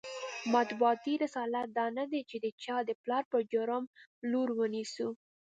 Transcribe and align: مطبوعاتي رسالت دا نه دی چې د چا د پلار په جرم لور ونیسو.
مطبوعاتي 0.55 1.13
رسالت 1.23 1.67
دا 1.77 1.85
نه 1.97 2.05
دی 2.11 2.21
چې 2.29 2.37
د 2.43 2.45
چا 2.63 2.77
د 2.85 2.89
پلار 3.03 3.23
په 3.31 3.37
جرم 3.51 3.83
لور 4.31 4.49
ونیسو. 4.59 5.09